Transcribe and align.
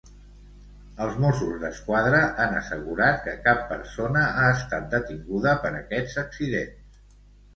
Els 1.07 1.17
Mossos 1.23 1.57
d'Esquadra 1.63 2.21
han 2.45 2.55
assegurat 2.61 3.21
que 3.27 3.35
cap 3.47 3.61
persona 3.73 4.23
ha 4.29 4.47
estat 4.55 4.87
detinguda 4.95 5.55
per 5.67 5.73
aquests 5.81 6.17
accidents. 6.23 7.21